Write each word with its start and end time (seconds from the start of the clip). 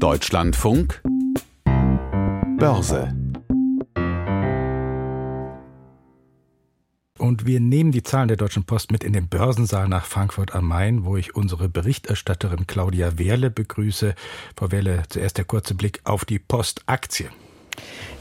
Deutschlandfunk 0.00 1.02
Börse 2.58 3.14
Und 7.20 7.44
wir 7.44 7.60
nehmen 7.60 7.92
die 7.92 8.02
Zahlen 8.02 8.28
der 8.28 8.38
Deutschen 8.38 8.64
Post 8.64 8.90
mit 8.90 9.04
in 9.04 9.12
den 9.12 9.28
Börsensaal 9.28 9.88
nach 9.88 10.06
Frankfurt 10.06 10.54
am 10.54 10.66
Main, 10.66 11.04
wo 11.04 11.18
ich 11.18 11.36
unsere 11.36 11.68
Berichterstatterin 11.68 12.66
Claudia 12.66 13.18
Wehrle 13.18 13.50
begrüße. 13.50 14.14
Frau 14.56 14.72
Wehrle, 14.72 15.02
zuerst 15.10 15.36
der 15.36 15.44
kurze 15.44 15.74
Blick 15.74 16.00
auf 16.04 16.24
die 16.24 16.38
Postaktie. 16.38 17.28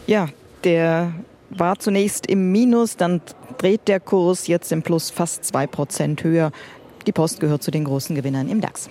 Ja, 0.06 0.28
der 0.66 1.14
war 1.50 1.80
zunächst 1.80 2.28
im 2.28 2.52
Minus, 2.52 2.98
dann 2.98 3.22
dreht 3.58 3.88
der 3.88 4.02
Kurs 4.02 4.48
jetzt 4.48 4.72
im 4.74 4.84
Plus 4.84 5.12
fast 5.12 5.46
zwei 5.46 5.66
Prozent 5.66 6.24
höher. 6.24 6.52
Die 7.08 7.14
Post 7.14 7.40
gehört 7.40 7.64
zu 7.64 7.72
den 7.72 7.86
großen 7.86 8.16
Gewinnern 8.16 8.50
im 8.50 8.60
DAX. 8.60 8.90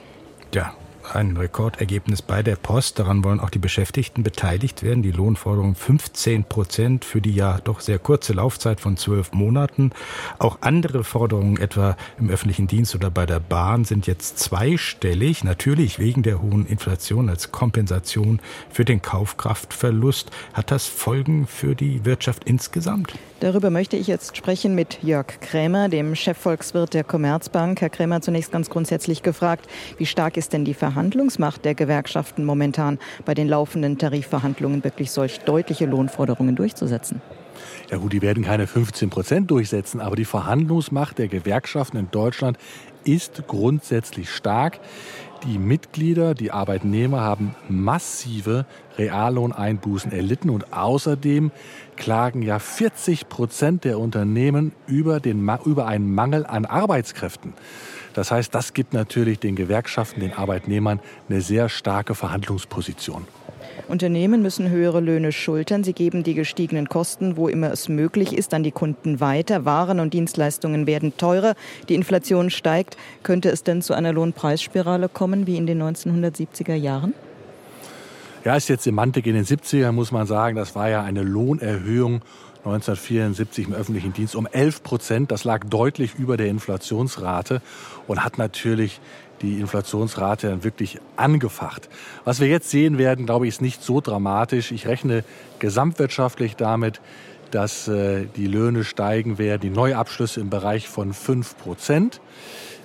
Ja, 0.55 0.75
ein 1.15 1.37
Rekordergebnis 1.37 2.23
bei 2.23 2.43
der 2.43 2.57
Post. 2.57 2.99
Daran 2.99 3.25
wollen 3.25 3.41
auch 3.41 3.51
die 3.51 3.59
Beschäftigten 3.59 4.23
beteiligt 4.23 4.83
werden. 4.83 5.03
Die 5.03 5.11
Lohnforderung 5.11 5.75
15 5.75 6.45
Prozent 6.45 7.05
für 7.05 7.21
die 7.21 7.35
ja 7.35 7.59
doch 7.63 7.81
sehr 7.81 7.99
kurze 7.99 8.33
Laufzeit 8.33 8.81
von 8.81 8.97
zwölf 8.97 9.33
Monaten. 9.33 9.93
Auch 10.39 10.59
andere 10.61 11.05
Forderungen, 11.05 11.57
etwa 11.59 11.97
im 12.19 12.31
öffentlichen 12.31 12.67
Dienst 12.67 12.95
oder 12.95 13.11
bei 13.11 13.27
der 13.27 13.41
Bahn, 13.41 13.85
sind 13.85 14.07
jetzt 14.07 14.39
zweistellig. 14.39 15.45
Natürlich 15.45 15.99
wegen 15.99 16.23
der 16.23 16.43
hohen 16.43 16.67
Inflation 16.67 17.29
als 17.29 17.53
Kompensation 17.53 18.41
für 18.71 18.85
den 18.85 19.03
Kaufkraftverlust. 19.03 20.31
Hat 20.53 20.71
das 20.71 20.87
Folgen 20.87 21.47
für 21.47 21.75
die 21.75 22.05
Wirtschaft 22.05 22.45
insgesamt? 22.45 23.15
Darüber 23.41 23.71
möchte 23.71 23.97
ich 23.97 24.09
jetzt 24.09 24.37
sprechen 24.37 24.75
mit 24.75 24.99
Jörg 25.03 25.39
Krämer, 25.41 25.89
dem 25.89 26.17
Chefvolkswirt 26.17 26.93
der 26.93 27.05
Commerzbank. 27.05 27.81
Herr 27.81 27.89
Krämer, 27.89 28.21
zunächst 28.21 28.51
ganz 28.51 28.69
grundsätzlich 28.69 29.23
gefragt, 29.23 29.69
wie 29.97 30.07
stark 30.07 30.37
ist 30.37 30.53
denn 30.53 30.65
die 30.65 30.75
Verhandlungsmacht 30.99 31.65
der 31.65 31.77
Gewerkschaften 31.77 32.45
momentan 32.45 32.99
bei 33.25 33.33
den 33.33 33.47
laufenden 33.47 33.99
Tarifverhandlungen 33.99 34.83
wirklich 34.83 35.13
solch 35.13 35.39
deutliche 35.39 35.87
Lohnforderungen 35.87 36.57
durchzusetzen? 36.57 37.23
Ja 37.89 37.99
gut, 37.99 38.13
die 38.13 38.21
werden 38.21 38.43
keine 38.43 38.67
15 38.67 39.09
Prozent 39.09 39.49
durchsetzen, 39.49 40.01
aber 40.01 40.17
die 40.17 40.25
Verhandlungsmacht 40.25 41.19
der 41.19 41.29
Gewerkschaften 41.29 41.99
in 41.99 42.11
Deutschland 42.11 42.59
ist 43.05 43.45
grundsätzlich 43.47 44.29
stark. 44.29 44.81
Die 45.47 45.59
Mitglieder, 45.59 46.35
die 46.35 46.51
Arbeitnehmer 46.51 47.21
haben 47.21 47.55
massive 47.69 48.67
Reallohneinbußen 48.99 50.11
erlitten 50.11 50.51
und 50.51 50.73
außerdem 50.73 51.53
klagen 51.95 52.43
ja 52.43 52.59
40 52.59 53.29
Prozent 53.29 53.85
der 53.85 54.01
Unternehmen 54.01 54.73
über, 54.89 55.21
den, 55.21 55.49
über 55.65 55.87
einen 55.87 56.13
Mangel 56.13 56.45
an 56.45 56.65
Arbeitskräften. 56.65 57.55
Das 58.19 58.33
heißt, 58.33 58.53
das 58.53 58.75
gibt 58.75 58.95
natürlich 58.95 59.39
den 59.39 59.55
Gewerkschaften, 59.55 60.19
den 60.19 60.33
Arbeitnehmern 60.33 60.99
eine 61.29 61.41
sehr 61.41 61.69
starke 61.69 62.17
Verhandlungsposition. 62.17 63.29
Unternehmen 63.87 64.43
müssen 64.43 64.71
höhere 64.71 64.99
Löhne 64.99 65.31
schultern. 65.31 65.85
Sie 65.85 65.93
geben 65.93 66.25
die 66.25 66.35
gestiegenen 66.35 66.89
Kosten, 66.89 67.37
wo 67.37 67.47
immer 67.47 67.71
es 67.71 67.89
möglich 67.89 68.37
ist, 68.37 68.55
an 68.55 68.65
die 68.65 68.73
Kunden 68.73 69.21
weiter. 69.21 69.65
Waren 69.65 70.01
und 70.01 70.15
Dienstleistungen 70.15 70.89
werden 70.89 71.17
teurer. 71.17 71.55
Die 71.89 71.95
Inflation 71.95 72.51
steigt. 72.51 72.97
Könnte 73.23 73.51
es 73.51 73.63
denn 73.63 73.83
zu 73.83 73.95
einer 73.95 74.13
Lohnpreisspirale 74.13 75.09
kommen 75.09 75.47
wie 75.47 75.57
in 75.57 75.69
den 75.69 75.81
1970er 75.81 76.75
Jahren? 76.75 77.15
Ja, 78.45 78.57
ist 78.57 78.69
jetzt 78.69 78.83
Semantik 78.83 79.29
in 79.29 79.35
den 79.35 79.45
70ern, 79.45 79.93
muss 79.93 80.11
man 80.11 80.27
sagen. 80.27 80.57
Das 80.57 80.75
war 80.75 80.89
ja 80.89 81.05
eine 81.05 81.23
Lohnerhöhung 81.23 82.23
1974 82.59 83.69
im 83.69 83.75
öffentlichen 83.75 84.13
Dienst 84.13 84.37
um 84.37 84.47
11 84.47 84.83
Prozent. 84.83 85.31
Das 85.31 85.45
lag 85.45 85.65
deutlich 85.65 86.15
über 86.17 86.37
der 86.37 86.49
Inflationsrate 86.49 87.63
und 88.07 88.25
hat 88.25 88.39
natürlich 88.39 89.01
die 89.43 89.61
Inflationsrate 89.61 90.49
dann 90.49 90.65
wirklich 90.65 90.99
angefacht. 91.17 91.89
Was 92.25 92.41
wir 92.41 92.49
jetzt 92.49 92.71
sehen 92.71 92.99
werden, 92.99 93.27
glaube 93.27 93.47
ich, 93.47 93.55
ist 93.55 93.63
nicht 93.63 93.83
so 93.83 94.01
dramatisch. 94.01 94.73
Ich 94.73 94.87
rechne 94.87 95.25
gesamtwirtschaftlich 95.59 96.57
damit, 96.57 97.01
dass 97.51 97.89
äh, 97.89 98.27
die 98.37 98.47
Löhne 98.47 98.85
steigen 98.85 99.39
werden, 99.39 99.61
die 99.63 99.71
Neuabschlüsse 99.71 100.41
im 100.41 100.51
Bereich 100.51 100.89
von 100.89 101.13
5 101.13 101.57
Prozent. 101.59 102.21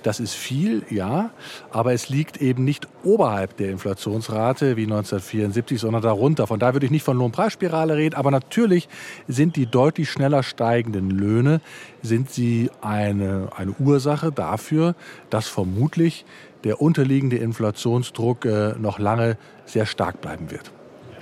Das 0.04 0.20
ist 0.20 0.34
viel, 0.34 0.82
ja, 0.90 1.30
aber 1.70 1.94
es 1.94 2.10
liegt 2.10 2.36
eben 2.36 2.62
nicht 2.62 2.86
oberhalb 3.04 3.56
der 3.56 3.70
Inflationsrate 3.70 4.76
wie 4.76 4.82
1974, 4.82 5.80
sondern 5.80 6.02
darunter. 6.02 6.46
Von 6.46 6.60
daher 6.60 6.74
würde 6.74 6.84
ich 6.84 6.92
nicht 6.92 7.04
von 7.04 7.16
Lohnpreisspirale 7.16 7.96
reden, 7.96 8.14
aber 8.14 8.30
natürlich 8.30 8.90
sind 9.28 9.56
die 9.56 9.64
deutlich 9.64 10.10
schneller 10.10 10.42
steigenden 10.42 11.08
Löhne, 11.08 11.62
sind 12.02 12.30
sie 12.30 12.70
eine, 12.82 13.48
eine 13.56 13.72
Ursache 13.78 14.30
dafür, 14.30 14.94
dass 15.30 15.48
vermutlich 15.48 16.26
der 16.64 16.82
unterliegende 16.82 17.36
Inflationsdruck 17.36 18.44
äh, 18.44 18.74
noch 18.78 18.98
lange 18.98 19.38
sehr 19.64 19.86
stark 19.86 20.20
bleiben 20.20 20.50
wird. 20.50 20.70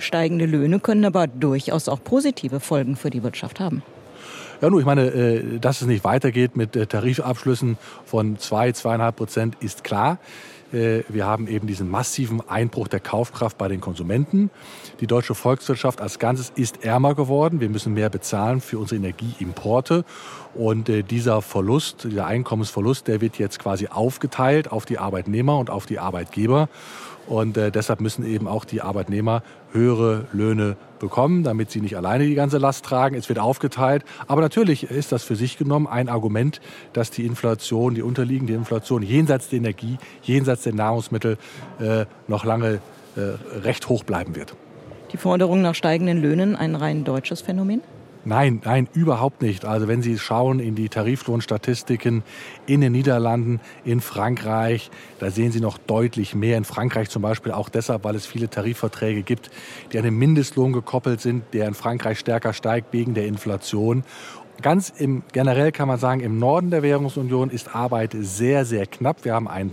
Steigende 0.03 0.45
Löhne 0.45 0.79
können 0.79 1.05
aber 1.05 1.27
durchaus 1.27 1.87
auch 1.87 2.03
positive 2.03 2.59
Folgen 2.59 2.95
für 2.95 3.09
die 3.09 3.23
Wirtschaft 3.23 3.59
haben. 3.59 3.83
Ja, 4.61 4.69
nur 4.69 4.79
ich 4.79 4.85
meine, 4.85 5.07
äh, 5.07 5.59
dass 5.59 5.81
es 5.81 5.87
nicht 5.87 6.03
weitergeht 6.03 6.55
mit 6.55 6.75
äh, 6.75 6.85
Tarifabschlüssen 6.85 7.77
von 8.05 8.37
zwei, 8.37 8.71
zweieinhalb 8.71 9.15
Prozent 9.15 9.55
ist 9.59 9.83
klar. 9.83 10.19
Äh, 10.73 11.03
wir 11.07 11.25
haben 11.25 11.47
eben 11.47 11.67
diesen 11.67 11.89
massiven 11.89 12.41
Einbruch 12.47 12.87
der 12.87 12.99
Kaufkraft 12.99 13.57
bei 13.57 13.67
den 13.67 13.79
Konsumenten. 13.79 14.49
Die 14.99 15.07
deutsche 15.07 15.35
Volkswirtschaft 15.35 16.01
als 16.01 16.19
Ganzes 16.19 16.51
ist 16.55 16.83
ärmer 16.83 17.15
geworden. 17.15 17.59
Wir 17.59 17.69
müssen 17.69 17.93
mehr 17.93 18.09
bezahlen 18.09 18.59
für 18.59 18.79
unsere 18.79 18.97
Energieimporte. 18.97 20.03
Und 20.55 20.87
dieser 21.09 21.41
Verlust, 21.41 22.03
dieser 22.03 22.27
Einkommensverlust, 22.27 23.07
der 23.07 23.21
wird 23.21 23.39
jetzt 23.39 23.57
quasi 23.57 23.87
aufgeteilt 23.87 24.71
auf 24.71 24.85
die 24.85 24.99
Arbeitnehmer 24.99 25.57
und 25.57 25.71
auf 25.71 25.87
die 25.87 25.97
Arbeitgeber. 25.97 26.69
Und 27.27 27.57
äh, 27.57 27.71
deshalb 27.71 28.01
müssen 28.01 28.25
eben 28.25 28.47
auch 28.47 28.65
die 28.65 28.81
Arbeitnehmer 28.81 29.43
höhere 29.71 30.25
Löhne 30.33 30.75
bekommen, 30.99 31.43
damit 31.43 31.71
sie 31.71 31.81
nicht 31.81 31.97
alleine 31.97 32.25
die 32.25 32.35
ganze 32.35 32.57
Last 32.57 32.85
tragen. 32.85 33.15
Es 33.15 33.29
wird 33.29 33.39
aufgeteilt. 33.39 34.03
Aber 34.27 34.41
natürlich 34.41 34.83
ist 34.83 35.11
das 35.11 35.23
für 35.23 35.35
sich 35.35 35.57
genommen 35.57 35.87
ein 35.87 36.09
Argument, 36.09 36.61
dass 36.91 37.11
die 37.11 37.25
Inflation, 37.25 37.95
die 37.95 38.01
unterliegende 38.01 38.53
Inflation 38.53 39.01
jenseits 39.01 39.49
der 39.49 39.57
Energie, 39.59 39.97
jenseits 40.21 40.62
der 40.65 40.73
Nahrungsmittel 40.73 41.37
äh, 41.79 42.05
noch 42.27 42.45
lange 42.45 42.79
äh, 43.15 43.59
recht 43.59 43.89
hoch 43.89 44.03
bleiben 44.03 44.35
wird. 44.35 44.55
Die 45.11 45.17
Forderung 45.17 45.61
nach 45.61 45.75
steigenden 45.75 46.21
Löhnen 46.21 46.55
ein 46.55 46.75
rein 46.75 47.03
deutsches 47.03 47.41
Phänomen? 47.41 47.81
Nein, 48.25 48.61
nein, 48.63 48.87
überhaupt 48.93 49.41
nicht. 49.41 49.65
Also 49.65 49.89
wenn 49.89 50.01
Sie 50.01 50.17
schauen 50.17 50.59
in 50.59 50.75
die 50.75 50.87
Tariflohnstatistiken 50.87 52.23
in 52.65 52.79
den 52.79 52.93
Niederlanden, 52.93 53.59
in 53.83 53.99
Frankreich, 53.99 54.89
da 55.19 55.29
sehen 55.29 55.51
Sie 55.51 55.59
noch 55.59 55.77
deutlich 55.77 56.33
mehr. 56.33 56.57
In 56.57 56.63
Frankreich 56.63 57.09
zum 57.09 57.21
Beispiel 57.21 57.51
auch 57.51 57.67
deshalb, 57.67 58.05
weil 58.05 58.15
es 58.15 58.25
viele 58.25 58.49
Tarifverträge 58.49 59.23
gibt, 59.23 59.51
die 59.91 59.97
an 59.97 60.05
den 60.05 60.17
Mindestlohn 60.17 60.71
gekoppelt 60.71 61.19
sind, 61.19 61.43
der 61.53 61.67
in 61.67 61.73
Frankreich 61.73 62.17
stärker 62.17 62.53
steigt 62.53 62.93
wegen 62.93 63.13
der 63.13 63.27
Inflation. 63.27 64.05
Ganz 64.61 64.89
im, 64.89 65.23
generell 65.33 65.73
kann 65.73 65.89
man 65.89 65.99
sagen, 65.99 66.21
im 66.21 66.39
Norden 66.39 66.69
der 66.69 66.81
Währungsunion 66.81 67.49
ist 67.49 67.75
Arbeit 67.75 68.15
sehr, 68.17 68.63
sehr 68.63 68.85
knapp. 68.85 69.25
Wir 69.25 69.33
haben 69.33 69.49
ein 69.49 69.71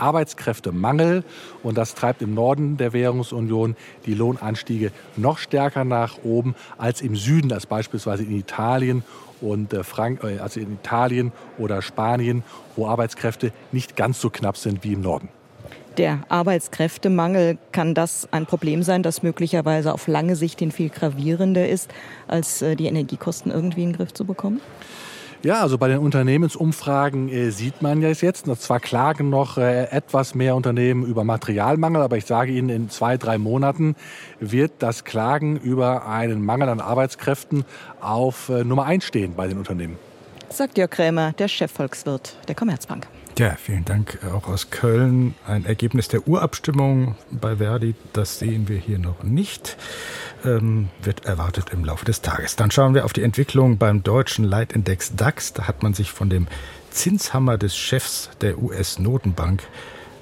Arbeitskräftemangel 0.00 1.24
und 1.62 1.78
das 1.78 1.94
treibt 1.94 2.22
im 2.22 2.34
Norden 2.34 2.76
der 2.76 2.92
Währungsunion 2.92 3.76
die 4.06 4.14
Lohnanstiege 4.14 4.92
noch 5.16 5.38
stärker 5.38 5.84
nach 5.84 6.18
oben 6.24 6.54
als 6.78 7.00
im 7.00 7.16
Süden, 7.16 7.52
als 7.52 7.66
beispielsweise 7.66 8.24
in 8.24 8.36
Italien 8.36 9.04
und 9.40 9.72
äh, 9.72 9.84
Frank 9.84 10.22
äh, 10.24 10.38
also 10.38 10.60
in 10.60 10.74
Italien 10.74 11.32
oder 11.58 11.82
Spanien, 11.82 12.42
wo 12.76 12.86
Arbeitskräfte 12.86 13.52
nicht 13.72 13.96
ganz 13.96 14.20
so 14.20 14.30
knapp 14.30 14.56
sind 14.56 14.84
wie 14.84 14.92
im 14.92 15.00
Norden. 15.00 15.28
Der 15.96 16.20
Arbeitskräftemangel, 16.28 17.58
kann 17.72 17.94
das 17.94 18.28
ein 18.30 18.46
Problem 18.46 18.82
sein, 18.82 19.02
das 19.02 19.22
möglicherweise 19.22 19.92
auf 19.92 20.06
lange 20.06 20.36
Sicht 20.36 20.60
den 20.60 20.70
viel 20.70 20.88
gravierender 20.88 21.68
ist, 21.68 21.90
als 22.28 22.62
äh, 22.62 22.76
die 22.76 22.86
Energiekosten 22.86 23.50
irgendwie 23.50 23.82
in 23.82 23.90
den 23.90 23.96
Griff 23.96 24.14
zu 24.14 24.24
bekommen? 24.24 24.60
Ja, 25.42 25.62
also 25.62 25.78
bei 25.78 25.88
den 25.88 26.00
Unternehmensumfragen 26.00 27.30
äh, 27.30 27.50
sieht 27.50 27.80
man 27.80 28.02
ja 28.02 28.10
jetzt, 28.10 28.44
zwar 28.60 28.78
klagen 28.78 29.30
noch 29.30 29.56
äh, 29.56 29.84
etwas 29.84 30.34
mehr 30.34 30.54
Unternehmen 30.54 31.02
über 31.06 31.24
Materialmangel, 31.24 32.02
aber 32.02 32.18
ich 32.18 32.26
sage 32.26 32.52
Ihnen, 32.52 32.68
in 32.68 32.90
zwei, 32.90 33.16
drei 33.16 33.38
Monaten 33.38 33.96
wird 34.38 34.72
das 34.80 35.04
Klagen 35.04 35.56
über 35.56 36.06
einen 36.06 36.44
Mangel 36.44 36.68
an 36.68 36.80
Arbeitskräften 36.80 37.64
auf 38.02 38.50
äh, 38.50 38.64
Nummer 38.64 38.84
eins 38.84 39.04
stehen 39.04 39.32
bei 39.34 39.48
den 39.48 39.56
Unternehmen. 39.56 39.96
Sagt 40.52 40.76
Jörg 40.78 40.90
Krämer, 40.90 41.32
der 41.32 41.46
Chefvolkswirt 41.46 42.36
der 42.48 42.56
Commerzbank. 42.56 43.06
Ja, 43.38 43.54
vielen 43.54 43.84
Dank 43.84 44.18
auch 44.34 44.48
aus 44.48 44.70
Köln. 44.70 45.34
Ein 45.46 45.64
Ergebnis 45.64 46.08
der 46.08 46.26
Urabstimmung 46.26 47.14
bei 47.30 47.56
Verdi, 47.56 47.94
das 48.12 48.40
sehen 48.40 48.68
wir 48.68 48.76
hier 48.76 48.98
noch 48.98 49.22
nicht, 49.22 49.76
ähm, 50.44 50.88
wird 51.02 51.24
erwartet 51.24 51.70
im 51.72 51.84
Laufe 51.84 52.04
des 52.04 52.20
Tages. 52.20 52.56
Dann 52.56 52.72
schauen 52.72 52.94
wir 52.94 53.04
auf 53.04 53.12
die 53.12 53.22
Entwicklung 53.22 53.78
beim 53.78 54.02
deutschen 54.02 54.44
Leitindex 54.44 55.14
DAX. 55.14 55.52
Da 55.52 55.68
hat 55.68 55.84
man 55.84 55.94
sich 55.94 56.10
von 56.10 56.28
dem 56.28 56.48
Zinshammer 56.90 57.56
des 57.56 57.76
Chefs 57.76 58.28
der 58.40 58.58
US-Notenbank 58.58 59.62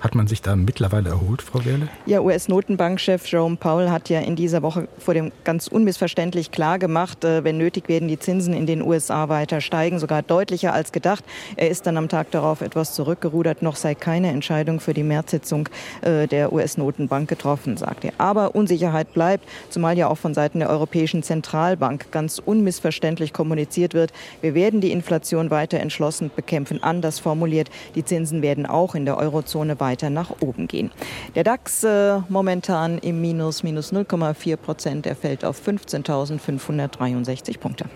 Hat 0.00 0.14
man 0.14 0.28
sich 0.28 0.42
da 0.42 0.54
mittlerweile 0.54 1.10
erholt, 1.10 1.42
Frau 1.42 1.64
Wehrle? 1.64 1.88
Ja, 2.06 2.20
US-Notenbankchef 2.20 3.26
Jerome 3.26 3.56
Powell 3.56 3.90
hat 3.90 4.08
ja 4.08 4.20
in 4.20 4.36
dieser 4.36 4.62
Woche 4.62 4.86
vor 4.96 5.12
dem 5.12 5.32
ganz 5.42 5.66
unmissverständlich 5.66 6.52
klar 6.52 6.78
gemacht, 6.78 7.24
äh, 7.24 7.42
wenn 7.42 7.58
nötig 7.58 7.88
werden 7.88 8.06
die 8.06 8.18
Zinsen 8.18 8.54
in 8.54 8.66
den 8.66 8.80
USA 8.80 9.28
weiter 9.28 9.60
steigen, 9.60 9.98
sogar 9.98 10.22
deutlicher 10.22 10.72
als 10.72 10.92
gedacht. 10.92 11.24
Er 11.56 11.68
ist 11.68 11.84
dann 11.88 11.96
am 11.96 12.08
Tag 12.08 12.30
darauf 12.30 12.60
etwas 12.60 12.94
zurückgerudert. 12.94 13.62
Noch 13.62 13.74
sei 13.74 13.96
keine 13.96 14.28
Entscheidung 14.30 14.78
für 14.78 14.94
die 14.94 15.02
Märzsitzung 15.02 15.68
äh, 16.02 16.28
der 16.28 16.52
US-Notenbank 16.52 17.28
getroffen, 17.28 17.76
sagt 17.76 18.04
er. 18.04 18.12
Aber 18.18 18.54
Unsicherheit 18.54 19.12
bleibt, 19.12 19.48
zumal 19.68 19.98
ja 19.98 20.06
auch 20.06 20.18
von 20.18 20.32
Seiten 20.32 20.60
der 20.60 20.70
Europäischen 20.70 21.24
Zentralbank 21.24 22.12
ganz 22.12 22.38
unmissverständlich 22.38 23.32
kommuniziert 23.32 23.94
wird. 23.94 24.12
Wir 24.42 24.54
werden 24.54 24.80
die 24.80 24.92
Inflation 24.92 25.50
weiter 25.50 25.80
entschlossen 25.80 26.30
bekämpfen. 26.36 26.84
Anders 26.84 27.18
formuliert, 27.18 27.68
die 27.96 28.04
Zinsen 28.04 28.42
werden 28.42 28.64
auch 28.64 28.94
in 28.94 29.04
der 29.04 29.18
Eurozone 29.18 29.80
weiter 29.80 29.87
weiter 29.88 30.10
nach 30.10 30.30
oben 30.40 30.68
gehen. 30.68 30.90
Der 31.34 31.44
DAX 31.44 31.82
äh, 31.82 32.18
momentan 32.28 32.98
im 32.98 33.22
Minus, 33.22 33.62
minus 33.62 33.90
0,4 33.92 34.56
Prozent. 34.56 35.06
Er 35.06 35.16
fällt 35.16 35.46
auf 35.46 35.66
15.563 35.66 37.58
Punkte. 37.58 37.86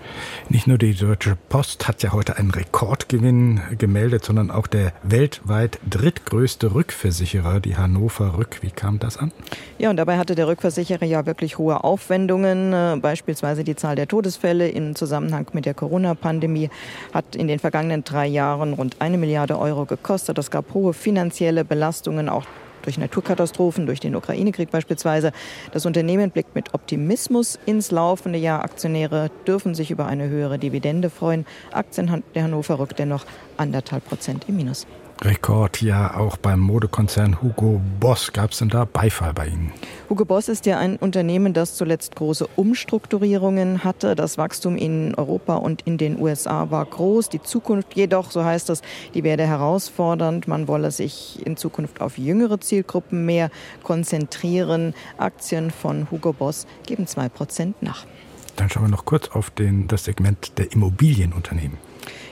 Nicht 0.48 0.66
nur 0.66 0.78
die 0.78 0.94
Deutsche 0.94 1.36
Post 1.50 1.86
hat 1.88 2.02
ja 2.02 2.12
heute 2.12 2.38
einen 2.38 2.50
Rekordgewinn 2.50 3.60
gemeldet, 3.76 4.24
sondern 4.24 4.50
auch 4.50 4.66
der 4.66 4.94
weltweit 5.02 5.78
drittgrößte 5.88 6.74
Rückversicherer, 6.74 7.60
die 7.60 7.76
Hannover 7.76 8.38
Rück. 8.38 8.62
Wie 8.62 8.70
kam 8.70 8.98
das 8.98 9.18
an? 9.18 9.32
Ja, 9.78 9.90
und 9.90 9.96
dabei 9.96 10.16
hatte 10.16 10.34
der 10.34 10.48
Rückversicherer 10.48 11.04
ja 11.04 11.26
wirklich 11.26 11.58
hohe 11.58 11.84
Aufwendungen. 11.84 12.72
Äh, 12.72 12.96
beispielsweise 13.02 13.64
die 13.64 13.76
Zahl 13.76 13.96
der 13.96 14.08
Todesfälle 14.08 14.68
im 14.68 14.94
Zusammenhang 14.94 15.46
mit 15.52 15.66
der 15.66 15.74
Corona-Pandemie 15.74 16.70
hat 17.12 17.36
in 17.36 17.48
den 17.48 17.58
vergangenen 17.58 18.02
drei 18.02 18.26
Jahren 18.26 18.72
rund 18.72 18.96
eine 19.00 19.18
Milliarde 19.18 19.58
Euro 19.58 19.84
gekostet. 19.84 20.38
Es 20.38 20.50
gab 20.50 20.72
hohe 20.72 20.94
finanzielle 20.94 21.64
Belastungen 21.64 21.81
Belastungen 21.82 22.28
auch 22.28 22.44
durch 22.82 22.96
Naturkatastrophen, 22.96 23.86
durch 23.86 23.98
den 23.98 24.14
Ukraine-Krieg 24.14 24.70
beispielsweise. 24.70 25.32
Das 25.72 25.84
Unternehmen 25.84 26.30
blickt 26.30 26.54
mit 26.54 26.74
Optimismus 26.74 27.58
ins 27.66 27.90
laufende 27.90 28.38
Jahr. 28.38 28.62
Aktionäre 28.62 29.32
dürfen 29.48 29.74
sich 29.74 29.90
über 29.90 30.06
eine 30.06 30.28
höhere 30.28 30.60
Dividende 30.60 31.10
freuen. 31.10 31.44
Aktien 31.72 32.22
der 32.36 32.44
Hannover 32.44 32.78
rückt 32.78 33.00
dennoch 33.00 33.24
anderthalb 33.56 34.04
Prozent 34.04 34.44
im 34.48 34.58
Minus. 34.58 34.86
Rekord 35.24 35.80
ja 35.80 36.16
auch 36.16 36.36
beim 36.36 36.58
Modekonzern 36.58 37.40
Hugo 37.40 37.80
Boss. 38.00 38.32
Gab 38.32 38.50
es 38.50 38.58
denn 38.58 38.70
da 38.70 38.84
Beifall 38.84 39.32
bei 39.32 39.46
Ihnen? 39.46 39.72
Hugo 40.10 40.24
Boss 40.24 40.48
ist 40.48 40.66
ja 40.66 40.78
ein 40.78 40.96
Unternehmen, 40.96 41.52
das 41.52 41.76
zuletzt 41.76 42.16
große 42.16 42.48
Umstrukturierungen 42.56 43.84
hatte. 43.84 44.16
Das 44.16 44.36
Wachstum 44.36 44.76
in 44.76 45.14
Europa 45.14 45.54
und 45.54 45.82
in 45.82 45.96
den 45.96 46.20
USA 46.20 46.72
war 46.72 46.84
groß. 46.84 47.28
Die 47.28 47.40
Zukunft 47.40 47.94
jedoch, 47.94 48.32
so 48.32 48.44
heißt 48.44 48.70
es, 48.70 48.82
die 49.14 49.22
werde 49.22 49.46
herausfordernd. 49.46 50.48
Man 50.48 50.66
wolle 50.66 50.90
sich 50.90 51.44
in 51.46 51.56
Zukunft 51.56 52.00
auf 52.00 52.18
jüngere 52.18 52.60
Zielgruppen 52.60 53.24
mehr 53.24 53.50
konzentrieren. 53.84 54.92
Aktien 55.18 55.70
von 55.70 56.10
Hugo 56.10 56.32
Boss 56.32 56.66
geben 56.84 57.06
zwei 57.06 57.28
Prozent 57.28 57.80
nach. 57.80 58.06
Dann 58.56 58.68
schauen 58.68 58.84
wir 58.84 58.90
noch 58.90 59.04
kurz 59.04 59.28
auf 59.28 59.50
den, 59.50 59.86
das 59.86 60.04
Segment 60.04 60.58
der 60.58 60.72
Immobilienunternehmen. 60.72 61.78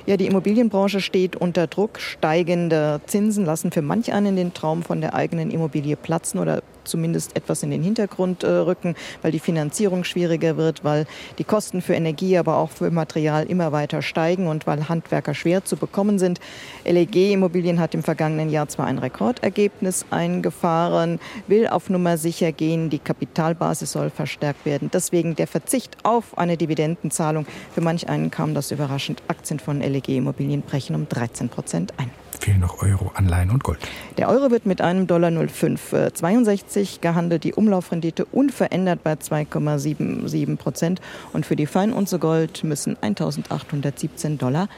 Ja, 0.07 0.17
die 0.17 0.27
Immobilienbranche 0.27 1.01
steht 1.01 1.37
unter 1.37 1.67
Druck. 1.67 2.01
Steigende 2.01 3.01
Zinsen 3.07 3.45
lassen 3.45 3.71
für 3.71 3.83
manch 3.83 4.13
einen 4.13 4.37
den 4.37 4.55
Traum 4.55 4.83
von 4.83 5.01
der 5.01 5.15
eigenen 5.15 5.51
Immobilie 5.51 5.97
platzen 5.97 6.41
oder 6.41 6.63
zumindest 6.91 7.37
etwas 7.37 7.63
in 7.63 7.71
den 7.71 7.83
Hintergrund 7.83 8.43
äh, 8.43 8.51
rücken, 8.51 8.95
weil 9.23 9.33
die 9.33 9.39
Finanzierung 9.39 10.05
schwieriger 10.05 10.57
wird, 10.57 10.85
weil 10.85 11.07
die 11.39 11.45
Kosten 11.45 11.81
für 11.81 11.95
Energie, 11.95 12.37
aber 12.37 12.57
auch 12.57 12.71
für 12.71 12.91
Material 12.91 13.47
immer 13.47 13.73
weiter 13.73 14.03
steigen 14.03 14.47
und 14.47 14.67
weil 14.67 14.89
Handwerker 14.89 15.35
schwer 15.35 15.65
zu 15.65 15.77
bekommen 15.77 16.19
sind. 16.19 16.41
LEG 16.85 17.33
Immobilien 17.33 17.81
hat 17.81 17.95
im 17.95 18.03
vergangenen 18.03 18.51
Jahr 18.51 18.69
zwar 18.69 18.87
ein 18.87 18.99
Rekordergebnis 18.99 20.07
eingefahren, 20.11 21.21
will 21.47 21.69
auf 21.69 21.89
Nummer 21.89 22.19
sicher 22.19 22.53
gehen, 22.53 22.91
die 22.91 22.99
Kapitalbasis 22.99 23.93
soll 23.93 24.11
verstärkt 24.11 24.67
werden. 24.67 24.91
Deswegen 24.93 25.37
der 25.37 25.47
Verzicht 25.47 25.97
auf 26.03 26.37
eine 26.37 26.57
Dividendenzahlung. 26.57 27.47
Für 27.73 27.81
manch 27.81 28.09
einen 28.09 28.31
kam 28.31 28.55
das 28.55 28.71
überraschend. 28.71 29.23
Aktien 29.29 29.61
von 29.61 29.81
LEG 29.81 30.09
Immobilien 30.09 30.63
brechen 30.63 30.97
um 30.97 31.09
13 31.09 31.49
Prozent 31.49 31.95
ein 31.97 32.11
fehlen 32.41 32.61
noch 32.61 32.83
Euro, 32.83 33.13
Anleihen 33.15 33.51
und 33.51 33.65
Gold. 33.65 33.79
Der 34.19 34.29
Euro 34.29 34.51
wird 34.51 34.67
mit 34.67 34.81
einem 34.81 35.07
Dollar 35.07 35.31
0,562 35.31 36.97
äh, 36.97 37.01
gehandelt, 37.01 37.45
die 37.45 37.55
Umlaufrendite 37.55 38.25
unverändert 38.25 39.03
bei 39.03 39.13
2,77 39.13 40.57
Prozent. 40.57 41.01
Und 41.33 41.47
für 41.47 41.57
die 41.57 41.67
Feinunze 41.67 42.19
Gold 42.19 42.65
müssen 42.65 42.97
1817,60 42.97 44.37
Dollar 44.39 44.69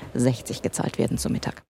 gezahlt 0.63 0.99
werden 0.99 1.19
zum 1.19 1.33
Mittag. 1.33 1.63